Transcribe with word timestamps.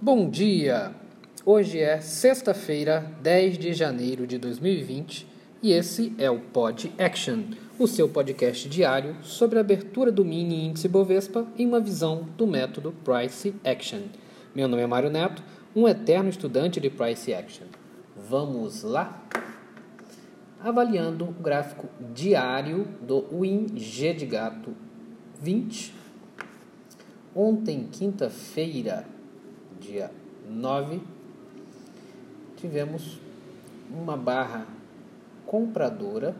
Bom 0.00 0.30
dia! 0.30 0.94
Hoje 1.44 1.80
é 1.80 2.00
sexta-feira, 2.00 3.04
10 3.20 3.58
de 3.58 3.72
janeiro 3.72 4.28
de 4.28 4.38
2020 4.38 5.26
e 5.60 5.72
esse 5.72 6.14
é 6.18 6.30
o 6.30 6.38
Pod 6.38 6.94
Action, 6.96 7.40
o 7.80 7.88
seu 7.88 8.08
podcast 8.08 8.68
diário 8.68 9.16
sobre 9.22 9.58
a 9.58 9.60
abertura 9.60 10.12
do 10.12 10.24
mini 10.24 10.66
índice 10.66 10.86
Bovespa 10.86 11.48
em 11.58 11.66
uma 11.66 11.80
visão 11.80 12.28
do 12.36 12.46
método 12.46 12.94
Price 13.02 13.52
Action. 13.64 14.02
Meu 14.54 14.68
nome 14.68 14.82
é 14.82 14.86
Mário 14.86 15.10
Neto, 15.10 15.42
um 15.74 15.88
eterno 15.88 16.30
estudante 16.30 16.78
de 16.78 16.90
Price 16.90 17.34
Action. 17.34 17.66
Vamos 18.14 18.84
lá? 18.84 19.20
Avaliando 20.60 21.24
o 21.24 21.32
gráfico 21.32 21.88
diário 22.14 22.86
do 23.02 23.26
Win 23.36 23.76
G 23.76 24.14
de 24.14 24.26
Gato 24.26 24.76
20. 25.42 25.92
Ontem, 27.34 27.88
quinta-feira, 27.90 29.17
dia 29.80 30.10
9, 30.48 31.00
tivemos 32.56 33.18
uma 33.90 34.16
barra 34.16 34.66
compradora. 35.46 36.34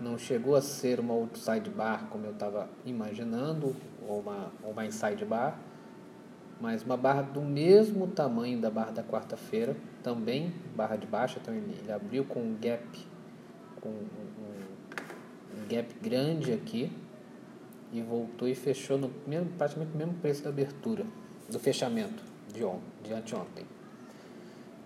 Não 0.00 0.18
chegou 0.18 0.56
a 0.56 0.62
ser 0.62 1.00
uma 1.00 1.14
outside 1.14 1.70
bar 1.70 2.08
como 2.10 2.26
eu 2.26 2.32
estava 2.32 2.68
imaginando, 2.84 3.76
ou 4.08 4.20
uma, 4.20 4.52
ou 4.62 4.72
uma 4.72 4.84
inside 4.84 5.24
bar, 5.24 5.58
mas 6.60 6.82
uma 6.82 6.96
barra 6.96 7.22
do 7.22 7.40
mesmo 7.40 8.06
tamanho 8.08 8.60
da 8.60 8.70
barra 8.70 8.90
da 8.90 9.02
quarta-feira, 9.02 9.76
também 10.02 10.52
barra 10.74 10.96
de 10.96 11.06
baixa, 11.06 11.38
então 11.40 11.54
ele, 11.54 11.76
ele 11.80 11.92
abriu 11.92 12.24
com 12.24 12.40
um 12.40 12.56
gap, 12.60 12.84
com 13.80 13.88
um, 13.88 13.92
um, 13.92 15.62
um 15.62 15.68
gap 15.68 15.94
grande 16.00 16.52
aqui, 16.52 16.90
e 17.92 18.00
voltou 18.00 18.48
e 18.48 18.54
fechou 18.54 18.98
no 18.98 19.10
mesmo, 19.26 19.50
praticamente 19.58 19.92
no 19.92 19.98
mesmo 19.98 20.14
preço 20.14 20.42
da 20.42 20.50
abertura, 20.50 21.04
do 21.52 21.58
fechamento 21.58 22.22
de, 22.52 22.64
on, 22.64 22.80
de 23.02 23.12
anteontem. 23.12 23.64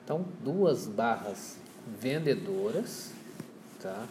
Então, 0.04 0.24
duas 0.42 0.86
barras 0.86 1.58
vendedoras, 2.00 3.12
tá? 3.80 4.06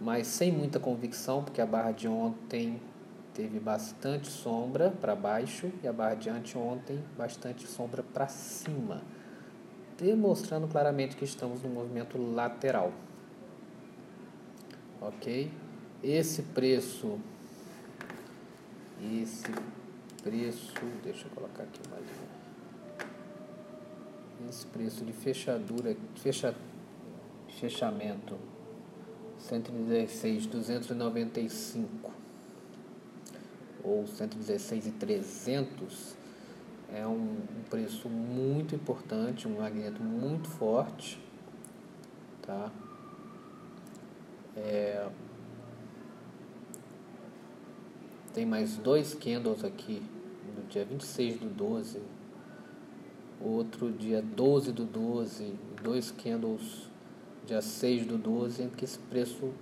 mas 0.00 0.26
sem 0.26 0.52
muita 0.52 0.78
convicção, 0.78 1.42
porque 1.42 1.60
a 1.60 1.66
barra 1.66 1.92
de 1.92 2.06
ontem 2.06 2.80
teve 3.34 3.58
bastante 3.58 4.28
sombra 4.28 4.90
para 4.90 5.14
baixo 5.14 5.70
e 5.82 5.88
a 5.88 5.92
barra 5.92 6.14
de 6.14 6.30
anteontem 6.30 7.02
bastante 7.16 7.66
sombra 7.66 8.02
para 8.02 8.28
cima, 8.28 9.02
demonstrando 9.98 10.66
claramente 10.66 11.16
que 11.16 11.24
estamos 11.24 11.62
no 11.62 11.68
movimento 11.68 12.18
lateral. 12.18 12.92
Ok? 15.00 15.50
Esse 16.02 16.42
preço 16.42 17.18
esse 19.00 19.44
preço, 20.22 20.74
deixa 21.02 21.26
eu 21.26 21.30
colocar 21.30 21.62
aqui 21.62 21.80
mais 21.90 22.04
esse 24.48 24.66
preço 24.66 25.04
de 25.04 25.12
fechadura, 25.12 25.96
fecha, 26.16 26.54
fechamento 27.60 28.36
116 29.38 30.46
295 30.46 32.10
ou 33.82 34.06
116 34.06 34.86
e 34.86 34.90
300 34.92 36.16
é 36.92 37.06
um, 37.06 37.12
um 37.12 37.62
preço 37.68 38.08
muito 38.08 38.74
importante, 38.74 39.46
um 39.46 39.58
magneto 39.58 40.02
muito 40.02 40.48
forte, 40.48 41.20
tá? 42.42 42.70
É, 44.56 45.06
tem 48.32 48.46
mais 48.46 48.76
dois 48.76 49.14
candles 49.14 49.64
aqui 49.64 50.02
no 50.56 50.64
dia 50.68 50.84
26 50.84 51.40
do 51.40 51.46
12, 51.46 52.00
outro 53.40 53.90
dia 53.90 54.22
12 54.22 54.72
do 54.72 54.84
12, 54.84 55.54
dois 55.82 56.10
candles 56.10 56.88
dia 57.46 57.62
6 57.62 58.06
do 58.06 58.18
12, 58.18 58.68
que 58.76 58.84
esse 58.84 58.98
preço 58.98 59.52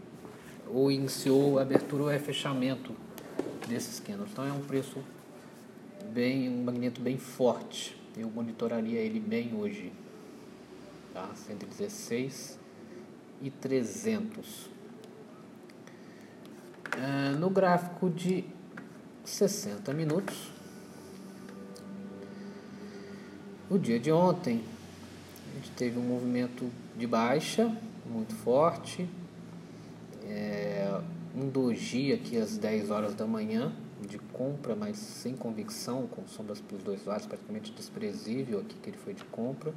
ou 0.69 0.91
iniciou 0.91 1.59
a 1.59 1.63
abertura 1.63 2.03
ou 2.05 2.11
é 2.11 2.19
fechamento 2.19 2.93
desses 3.69 4.01
candles. 4.01 4.31
Então 4.33 4.45
é 4.45 4.53
um 4.53 4.63
preço 4.63 4.99
bem, 6.13 6.49
um 6.49 6.65
magneto 6.65 7.01
bem 7.01 7.17
forte. 7.17 7.97
Eu 8.17 8.29
monitoraria 8.29 8.99
ele 8.99 9.21
bem 9.21 9.55
hoje. 9.55 9.93
Tá? 11.15 11.31
116 11.35 12.59
e 13.41 13.51
300. 13.51 14.67
Uh, 16.97 17.39
no 17.39 17.51
gráfico 17.51 18.09
de 18.09 18.56
60 19.27 19.93
minutos. 19.93 20.53
No 23.69 23.79
dia 23.79 23.99
de 23.99 24.13
ontem, 24.13 24.63
a 25.51 25.57
gente 25.57 25.73
teve 25.73 25.99
um 25.99 26.03
movimento 26.03 26.71
de 26.97 27.07
baixa 27.07 27.77
muito 28.07 28.33
forte, 28.37 29.09
é, 30.23 31.01
um 31.35 31.49
doji 31.49 32.13
aqui 32.13 32.39
às 32.39 32.57
10 32.57 32.91
horas 32.91 33.15
da 33.15 33.27
manhã 33.27 33.73
de 34.01 34.19
compra, 34.19 34.77
mas 34.77 34.97
sem 34.97 35.35
convicção, 35.35 36.07
com 36.07 36.27
sombras 36.29 36.61
para 36.61 36.77
os 36.77 36.83
dois 36.85 37.05
lados, 37.05 37.27
praticamente 37.27 37.73
desprezível 37.73 38.61
aqui 38.61 38.77
que 38.77 38.91
ele 38.91 38.99
foi 38.99 39.13
de 39.13 39.25
compra. 39.25 39.75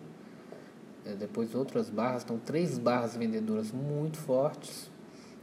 É, 1.05 1.15
depois 1.15 1.55
outras 1.55 1.89
barras, 1.89 2.23
então 2.23 2.37
três 2.37 2.77
barras 2.77 3.15
vendedoras 3.15 3.71
muito 3.71 4.17
fortes 4.17 4.91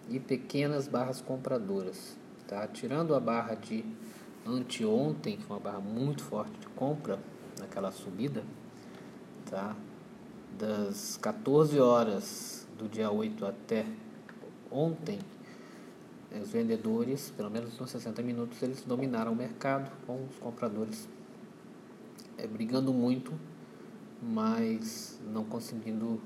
e 0.08 0.20
pequenas 0.20 0.86
barras 0.86 1.20
compradoras. 1.20 2.16
Tá? 2.46 2.66
Tirando 2.68 3.14
a 3.14 3.20
barra 3.20 3.54
de 3.54 3.84
anteontem, 4.46 5.36
que 5.36 5.42
foi 5.42 5.56
uma 5.56 5.62
barra 5.62 5.80
muito 5.80 6.22
forte 6.22 6.58
de 6.58 6.66
compra 6.68 7.18
naquela 7.58 7.90
subida, 7.90 8.44
tá? 9.50 9.74
das 10.58 11.18
14 11.18 11.78
horas 11.80 12.66
do 12.78 12.88
dia 12.88 13.10
8 13.10 13.44
até 13.44 13.84
ontem, 14.70 15.18
os 16.40 16.50
vendedores, 16.50 17.30
pelo 17.30 17.50
menos 17.50 17.78
nos 17.78 17.90
60 17.90 18.22
minutos, 18.22 18.62
eles 18.62 18.82
dominaram 18.82 19.32
o 19.32 19.36
mercado 19.36 19.90
com 20.06 20.24
os 20.24 20.36
compradores 20.38 21.08
é, 22.36 22.46
brigando 22.46 22.92
muito, 22.92 23.32
mas 24.22 25.18
não 25.32 25.44
conseguindo 25.44 26.20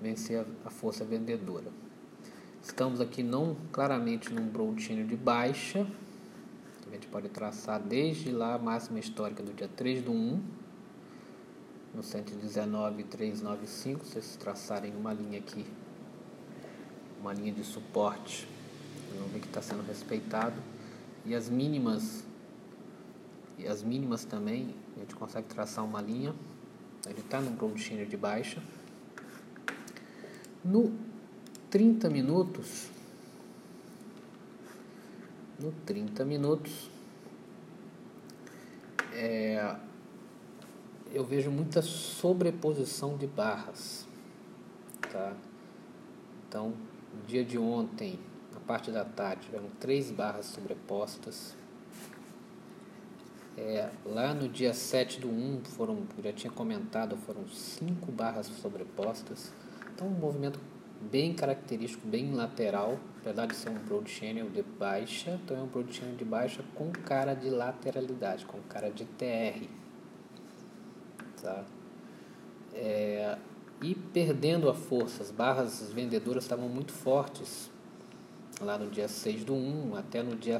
vencer 0.00 0.40
a, 0.40 0.68
a 0.68 0.70
força 0.70 1.04
vendedora. 1.04 1.66
Estamos 2.62 3.00
aqui 3.00 3.22
não 3.22 3.56
claramente 3.72 4.30
num 4.34 4.46
broadchange 4.46 5.04
de 5.04 5.16
baixa. 5.16 5.86
A 6.86 6.90
gente 6.92 7.06
pode 7.06 7.30
traçar 7.30 7.80
desde 7.80 8.30
lá 8.30 8.54
a 8.54 8.58
máxima 8.58 8.98
histórica 8.98 9.42
do 9.42 9.54
dia 9.54 9.66
3 9.66 10.02
do 10.02 10.12
1, 10.12 10.42
no 11.94 12.02
119,395. 12.02 14.04
Vocês 14.04 14.36
traçarem 14.36 14.94
uma 14.94 15.14
linha 15.14 15.38
aqui, 15.38 15.64
uma 17.18 17.32
linha 17.32 17.50
de 17.50 17.64
suporte, 17.64 18.46
vão 19.18 19.26
ver 19.28 19.40
que 19.40 19.46
está 19.46 19.62
sendo 19.62 19.82
respeitado. 19.86 20.56
E 21.24 21.34
as 21.34 21.48
mínimas, 21.48 22.22
e 23.56 23.66
as 23.66 23.82
mínimas 23.82 24.26
também, 24.26 24.74
a 24.96 24.98
gente 25.00 25.14
consegue 25.14 25.48
traçar 25.48 25.82
uma 25.82 26.02
linha. 26.02 26.34
Ele 27.08 27.20
está 27.20 27.40
no 27.40 27.52
broadchange 27.52 28.04
de 28.04 28.18
baixa. 28.18 28.62
No 30.62 31.08
30 31.70 32.10
minutos, 32.10 32.88
no 35.56 35.70
30 35.86 36.24
minutos, 36.24 36.90
é, 39.12 39.76
eu 41.12 41.24
vejo 41.24 41.48
muita 41.48 41.80
sobreposição 41.80 43.16
de 43.16 43.28
barras, 43.28 44.04
tá? 45.12 45.36
Então, 46.48 46.74
no 47.14 47.22
dia 47.28 47.44
de 47.44 47.56
ontem, 47.56 48.18
na 48.52 48.58
parte 48.58 48.90
da 48.90 49.04
tarde, 49.04 49.46
tiveram 49.46 49.68
três 49.78 50.10
barras 50.10 50.46
sobrepostas. 50.46 51.54
É, 53.56 53.90
lá 54.04 54.34
no 54.34 54.48
dia 54.48 54.74
7 54.74 55.20
do 55.20 55.28
1, 55.28 55.64
foram, 55.66 56.02
já 56.20 56.32
tinha 56.32 56.52
comentado, 56.52 57.16
foram 57.16 57.46
cinco 57.48 58.10
barras 58.10 58.46
sobrepostas. 58.46 59.52
Então, 59.94 60.08
um 60.08 60.18
movimento 60.18 60.58
bem 61.00 61.32
característico, 61.32 62.06
bem 62.06 62.34
lateral, 62.34 62.98
apesar 63.20 63.46
de 63.46 63.56
ser 63.56 63.70
um 63.70 63.78
broad 63.78 64.10
channel 64.10 64.50
de 64.50 64.62
baixa, 64.62 65.38
então 65.42 65.56
é 65.56 65.60
um 65.60 65.66
broad 65.66 65.92
channel 65.92 66.16
de 66.16 66.24
baixa 66.24 66.62
com 66.74 66.90
cara 66.90 67.34
de 67.34 67.48
lateralidade, 67.48 68.44
com 68.44 68.58
cara 68.62 68.90
de 68.90 69.04
TR. 69.04 69.66
Tá? 71.40 71.64
É, 72.74 73.38
e 73.82 73.94
perdendo 73.94 74.68
a 74.68 74.74
força, 74.74 75.22
as 75.22 75.30
barras 75.30 75.90
vendedoras 75.92 76.44
estavam 76.44 76.68
muito 76.68 76.92
fortes 76.92 77.70
lá 78.60 78.76
no 78.76 78.90
dia 78.90 79.08
6 79.08 79.44
do 79.44 79.54
1, 79.54 79.96
até 79.96 80.22
no 80.22 80.36
dia, 80.36 80.58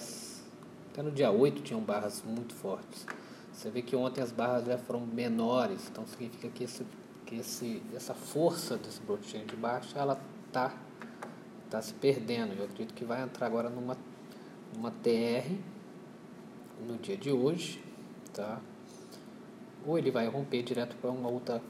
até 0.91 1.03
no 1.03 1.11
dia 1.11 1.31
8 1.31 1.63
tinham 1.63 1.81
barras 1.81 2.23
muito 2.27 2.55
fortes. 2.55 3.07
Você 3.53 3.71
vê 3.71 3.83
que 3.83 3.95
ontem 3.95 4.23
as 4.23 4.33
barras 4.33 4.65
já 4.65 4.79
foram 4.79 5.01
menores, 5.01 5.87
então 5.91 6.07
significa 6.07 6.49
que 6.49 6.65
esse 6.65 6.87
que 7.31 7.37
esse, 7.37 7.81
essa 7.95 8.13
força 8.13 8.77
desse 8.77 9.01
blockchain 9.03 9.47
de 9.47 9.55
baixo 9.55 9.97
ela 9.97 10.21
tá, 10.53 10.75
tá 11.71 11.81
se 11.81 11.95
perdendo. 11.95 12.53
Eu 12.59 12.65
acredito 12.65 12.93
que 12.93 13.05
vai 13.05 13.23
entrar 13.23 13.47
agora 13.47 13.71
numa, 13.71 13.97
numa 14.75 14.91
TR 14.91 15.49
no 16.85 16.97
dia 16.97 17.17
de 17.17 17.31
hoje, 17.31 17.81
tá? 18.35 18.61
ou 19.87 19.97
ele 19.97 20.11
vai 20.11 20.27
romper 20.27 20.63
direto 20.63 20.97
para 20.97 21.11
uma 21.11 21.29
outra 21.29 21.63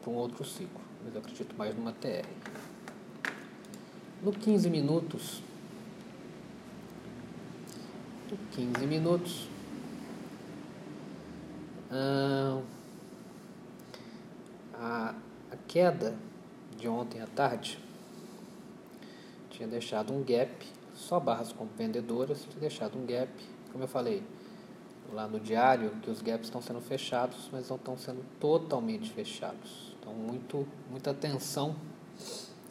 para 0.00 0.10
um 0.10 0.14
outro 0.14 0.44
ciclo. 0.44 0.80
Mas 1.04 1.14
eu 1.14 1.20
acredito 1.20 1.54
mais 1.56 1.76
numa 1.76 1.92
TR. 1.92 2.26
No 4.22 4.32
15 4.32 4.70
minutos, 4.70 5.42
no 8.30 8.36
15 8.52 8.86
minutos, 8.86 9.48
a, 14.82 15.14
a 15.52 15.56
queda 15.68 16.16
de 16.76 16.88
ontem 16.88 17.20
à 17.20 17.26
tarde 17.26 17.78
tinha 19.48 19.68
deixado 19.68 20.12
um 20.12 20.24
gap, 20.24 20.66
só 20.92 21.20
barras 21.20 21.54
vendedoras 21.78 22.44
tinha 22.44 22.60
deixado 22.60 22.98
um 22.98 23.06
gap, 23.06 23.30
como 23.70 23.84
eu 23.84 23.88
falei 23.88 24.22
lá 25.12 25.28
no 25.28 25.38
diário, 25.38 25.90
que 26.02 26.10
os 26.10 26.20
gaps 26.20 26.46
estão 26.46 26.60
sendo 26.60 26.80
fechados, 26.80 27.48
mas 27.52 27.68
não 27.68 27.76
estão 27.76 27.96
sendo 27.96 28.24
totalmente 28.40 29.10
fechados. 29.10 29.94
Então, 30.00 30.12
muito, 30.12 30.66
muita 30.90 31.10
atenção, 31.10 31.76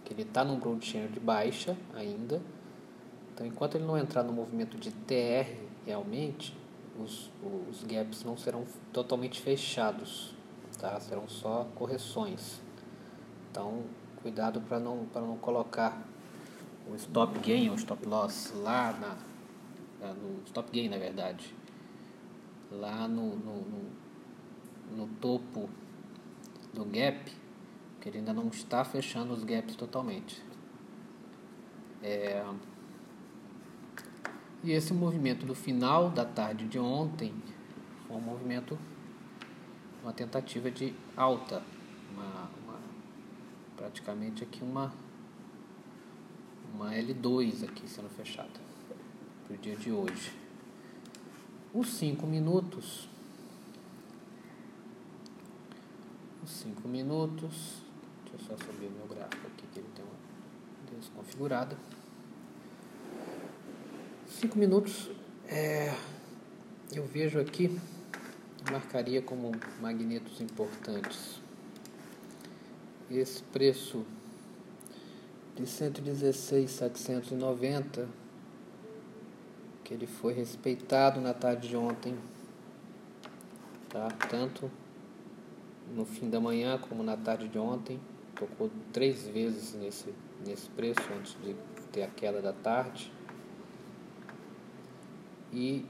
que 0.03 0.13
ele 0.13 0.23
está 0.23 0.43
num 0.43 0.59
broad 0.59 0.85
channel 0.85 1.09
de 1.09 1.19
baixa 1.19 1.77
ainda. 1.93 2.41
Então, 3.33 3.45
enquanto 3.45 3.75
ele 3.75 3.85
não 3.85 3.97
entrar 3.97 4.23
no 4.23 4.33
movimento 4.33 4.77
de 4.77 4.91
TR 4.91 5.49
realmente, 5.85 6.57
os, 6.99 7.31
os 7.69 7.83
gaps 7.83 8.23
não 8.23 8.35
serão 8.35 8.65
totalmente 8.91 9.39
fechados, 9.39 10.33
tá? 10.81 10.99
serão 10.99 11.29
só 11.29 11.67
correções. 11.75 12.59
Então, 13.49 13.83
cuidado 14.21 14.59
para 14.61 14.79
não, 14.79 15.07
não 15.13 15.37
colocar 15.37 16.01
o 16.89 16.95
stop 16.95 17.39
gain 17.39 17.69
ou 17.69 17.75
stop 17.75 18.05
loss 18.07 18.51
lá 18.55 18.91
na, 18.93 20.13
no 20.13 20.41
stop 20.45 20.71
gain 20.71 20.89
na 20.89 20.97
verdade 20.97 21.53
lá 22.71 23.07
no, 23.07 23.35
no, 23.35 23.61
no, 23.61 24.97
no 24.97 25.07
topo 25.19 25.69
do 26.73 26.85
gap 26.85 27.31
que 27.99 28.09
ele 28.09 28.19
ainda 28.19 28.33
não 28.33 28.47
está 28.47 28.83
fechando 28.83 29.33
os 29.33 29.43
gaps 29.43 29.75
totalmente 29.75 30.43
é, 32.01 32.43
e 34.63 34.71
esse 34.71 34.93
movimento 34.93 35.45
do 35.45 35.53
final 35.53 36.09
da 36.09 36.25
tarde 36.25 36.67
de 36.67 36.79
ontem 36.79 37.33
foi 38.07 38.17
um 38.17 38.21
movimento 38.21 38.77
uma 40.01 40.13
tentativa 40.13 40.71
de 40.71 40.93
alta 41.15 41.61
uma, 42.11 42.49
uma 42.63 42.79
praticamente 43.75 44.43
aqui 44.43 44.63
uma 44.63 44.91
uma 46.73 46.91
L2 46.91 47.63
aqui 47.63 47.87
sendo 47.87 48.09
fechada 48.09 48.71
para 49.45 49.55
o 49.55 49.57
dia 49.57 49.75
de 49.75 49.91
hoje. 49.91 50.33
Os 51.73 51.89
5 51.95 52.25
minutos. 52.25 53.07
Os 56.43 56.49
5 56.49 56.87
minutos. 56.87 57.81
Deixa 58.23 58.53
eu 58.53 58.57
só 58.57 58.65
subir 58.65 58.87
o 58.87 58.91
meu 58.91 59.07
gráfico 59.07 59.47
aqui 59.47 59.67
que 59.67 59.79
ele 59.79 59.89
tem 59.93 60.03
uma 60.05 60.97
desconfigurada. 60.97 61.77
5 64.27 64.57
minutos 64.57 65.09
é, 65.47 65.93
eu 66.93 67.05
vejo 67.05 67.39
aqui 67.39 67.79
marcaria 68.69 69.21
como 69.21 69.51
magnetos 69.79 70.41
importantes. 70.41 71.39
Esse 73.09 73.41
preço 73.43 74.05
de 75.55 75.63
116.790 75.63 78.07
que 79.83 79.93
ele 79.93 80.07
foi 80.07 80.33
respeitado 80.33 81.19
na 81.19 81.33
tarde 81.33 81.67
de 81.69 81.75
ontem, 81.75 82.15
tá? 83.89 84.07
Tanto 84.29 84.71
no 85.93 86.05
fim 86.05 86.29
da 86.29 86.39
manhã 86.39 86.77
como 86.77 87.03
na 87.03 87.17
tarde 87.17 87.49
de 87.49 87.57
ontem, 87.57 87.99
tocou 88.35 88.71
três 88.93 89.27
vezes 89.27 89.73
nesse 89.73 90.13
nesse 90.45 90.69
preço 90.69 91.01
antes 91.17 91.35
de 91.43 91.55
ter 91.91 92.03
a 92.03 92.07
queda 92.07 92.41
da 92.41 92.53
tarde. 92.53 93.11
E 95.53 95.85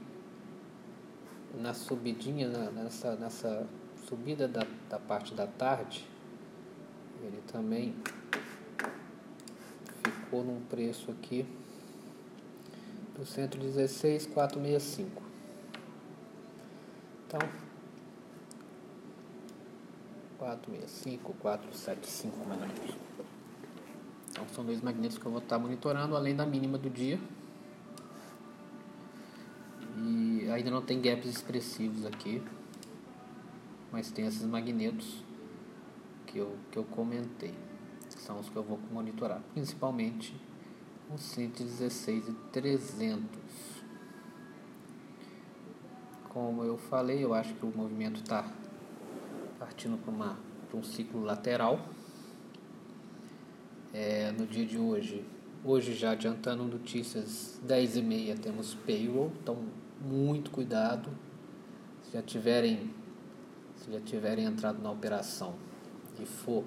na 1.54 1.74
subidinha, 1.74 2.48
nessa, 2.48 3.14
nessa 3.16 3.66
subida 4.08 4.48
da, 4.48 4.66
da 4.88 4.98
parte 4.98 5.34
da 5.34 5.46
tarde, 5.46 6.06
ele 7.22 7.40
também 7.46 7.94
ficou 10.04 10.42
num 10.42 10.60
preço 10.62 11.10
aqui 11.10 11.46
do 13.16 13.24
116,465. 13.24 15.22
Então, 17.26 17.40
465, 20.38 21.34
475 21.34 22.36
mais 22.46 22.60
ou 22.60 22.66
menos. 22.66 22.94
Então, 24.30 24.48
são 24.54 24.64
dois 24.64 24.80
magnetos 24.80 25.18
que 25.18 25.24
eu 25.24 25.30
vou 25.30 25.40
estar 25.40 25.58
monitorando, 25.58 26.16
além 26.16 26.34
da 26.34 26.44
mínima 26.44 26.76
do 26.76 26.90
dia. 26.90 27.20
Ainda 30.52 30.70
não 30.70 30.82
tem 30.82 31.00
gaps 31.00 31.26
expressivos 31.26 32.06
aqui, 32.06 32.42
mas 33.90 34.10
tem 34.10 34.26
esses 34.26 34.44
magnetos 34.44 35.22
que 36.26 36.38
eu, 36.38 36.56
que 36.70 36.78
eu 36.78 36.84
comentei 36.84 37.54
são 38.22 38.38
os 38.38 38.48
que 38.48 38.56
eu 38.56 38.62
vou 38.62 38.78
monitorar, 38.90 39.42
principalmente 39.52 40.34
o 41.12 41.18
116 41.18 42.28
e 42.28 42.32
300. 42.52 43.26
Como 46.28 46.64
eu 46.64 46.78
falei, 46.78 47.22
eu 47.22 47.34
acho 47.34 47.52
que 47.54 47.66
o 47.66 47.72
movimento 47.76 48.20
está 48.20 48.50
partindo 49.58 49.98
para 49.98 50.78
um 50.78 50.82
ciclo 50.82 51.22
lateral. 51.22 51.84
É, 53.92 54.32
no 54.32 54.46
dia 54.46 54.64
de 54.64 54.78
hoje, 54.78 55.22
hoje 55.64 55.92
já 55.94 56.12
adiantando 56.12 56.64
notícias 56.64 57.60
10 57.62 57.96
e 57.96 58.02
meia 58.02 58.36
temos 58.36 58.74
payroll, 58.74 59.30
então 59.42 59.58
muito 60.04 60.50
cuidado. 60.50 61.10
Se 62.02 62.12
já 62.12 62.22
tiverem, 62.22 62.90
se 63.76 63.92
já 63.92 64.00
tiverem 64.00 64.44
entrado 64.44 64.82
na 64.82 64.90
operação 64.90 65.54
e 66.20 66.26
for 66.26 66.64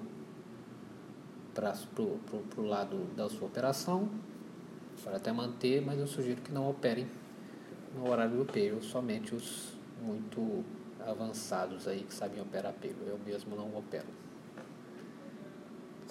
para 1.54 1.72
o 2.58 2.66
lado 2.66 3.04
da 3.16 3.28
sua 3.28 3.46
operação, 3.46 4.08
para 5.02 5.16
até 5.16 5.32
manter, 5.32 5.80
mas 5.80 5.98
eu 5.98 6.06
sugiro 6.06 6.40
que 6.42 6.50
não 6.50 6.68
operem 6.68 7.06
no 7.94 8.10
horário 8.10 8.38
do 8.38 8.44
payroll, 8.44 8.82
somente 8.82 9.34
os 9.34 9.72
muito 10.02 10.64
avançados 11.06 11.86
aí 11.86 12.02
que 12.02 12.12
sabem 12.12 12.42
operar 12.42 12.72
payroll. 12.74 13.06
Eu 13.06 13.18
mesmo 13.24 13.54
não 13.54 13.74
opero. 13.76 14.08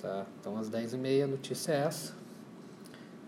Tá? 0.01 0.25
Então 0.39 0.57
às 0.57 0.69
10h30 0.69 1.23
a 1.23 1.27
notícia 1.27 1.73
é 1.73 1.81
essa. 1.81 2.15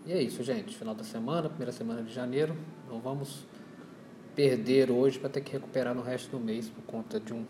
E 0.06 0.12
é 0.12 0.22
isso, 0.22 0.42
gente. 0.42 0.76
Final 0.76 0.94
da 0.94 1.04
semana, 1.04 1.48
primeira 1.48 1.72
semana 1.72 2.02
de 2.02 2.12
janeiro. 2.12 2.56
Não 2.88 2.98
vamos 2.98 3.46
perder 4.38 4.88
hoje 4.92 5.18
para 5.18 5.28
ter 5.28 5.40
que 5.40 5.50
recuperar 5.50 5.92
no 5.92 6.00
resto 6.00 6.30
do 6.30 6.38
mês 6.38 6.68
por 6.68 6.82
conta 6.82 7.18
de 7.18 7.34
um, 7.34 7.44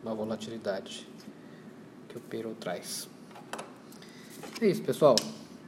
uma 0.00 0.14
volatilidade 0.14 1.04
que 2.08 2.16
o 2.16 2.20
payroll 2.20 2.54
traz. 2.54 3.08
É 4.60 4.66
isso, 4.68 4.80
pessoal. 4.84 5.16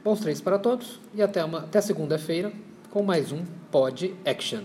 Bons 0.01 0.21
treinos 0.21 0.39
para 0.39 0.57
todos 0.57 1.01
e 1.13 1.21
até, 1.21 1.43
uma, 1.43 1.59
até 1.59 1.81
segunda-feira 1.81 2.53
com 2.89 3.03
mais 3.03 3.33
um 3.33 3.43
Pod 3.69 4.15
Action. 4.25 4.63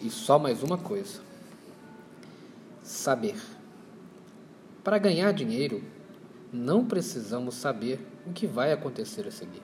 E 0.00 0.08
só 0.10 0.38
mais 0.38 0.62
uma 0.62 0.78
coisa: 0.78 1.20
saber. 2.84 3.34
Para 4.84 4.96
ganhar 4.96 5.32
dinheiro, 5.32 5.82
não 6.52 6.84
precisamos 6.84 7.56
saber 7.56 7.98
o 8.24 8.32
que 8.32 8.46
vai 8.46 8.70
acontecer 8.70 9.26
a 9.26 9.32
seguir. 9.32 9.62